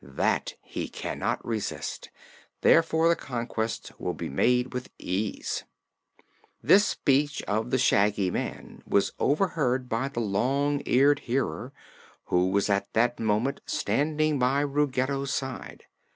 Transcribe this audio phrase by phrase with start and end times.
[0.03, 2.09] That he cannot resist;
[2.61, 5.63] therefore the conquest will be made with ease."
[6.63, 11.71] This speech of Shaggy Man's was overheard by the Long Eared Hearer,
[12.25, 15.83] who was at that moment standing by Ruggedo's side.